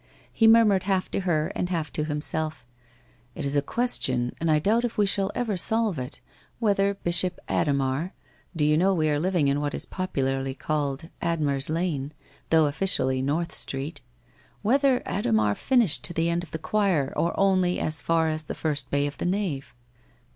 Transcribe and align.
He 0.33 0.47
murmured 0.47 0.81
half 0.85 1.11
to 1.11 1.19
her 1.19 1.49
and 1.49 1.69
half 1.69 1.93
to 1.93 2.03
himself: 2.05 2.65
c 3.35 3.39
It 3.41 3.45
is 3.45 3.55
a 3.55 3.61
question 3.61 4.33
and 4.39 4.49
I 4.49 4.57
doubt 4.57 4.83
if 4.83 4.97
we 4.97 5.05
shall 5.05 5.29
ever 5.35 5.55
solve 5.55 5.99
it, 5.99 6.21
whether 6.57 6.95
Bishop 6.95 7.39
Adhemar— 7.47 8.11
do 8.55 8.65
you 8.65 8.77
know 8.79 8.95
we 8.95 9.09
are 9.11 9.19
living 9.19 9.47
in 9.47 9.61
what 9.61 9.75
is 9.75 9.85
popularly 9.85 10.55
called 10.55 11.09
Admer's 11.21 11.69
lane, 11.69 12.13
though 12.49 12.65
officially 12.65 13.21
North 13.21 13.51
Street— 13.53 14.01
whether 14.63 15.01
Adhemar 15.01 15.53
finished 15.53 16.01
to 16.05 16.13
the 16.13 16.29
end 16.29 16.43
of 16.43 16.49
the 16.49 16.57
choir 16.57 17.13
or 17.15 17.39
only 17.39 17.79
as 17.79 18.01
far 18.01 18.27
as 18.27 18.41
the 18.45 18.55
first 18.55 18.89
bay 18.89 19.05
of 19.05 19.19
the 19.19 19.25
nave 19.27 19.75